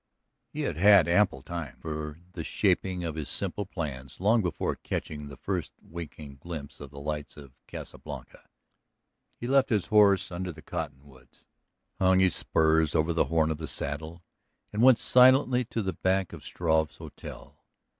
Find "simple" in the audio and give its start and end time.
3.29-3.67